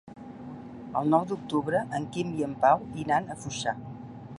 [1.01, 3.79] El nou d'octubre en Quim i en Pau iran a Foixà.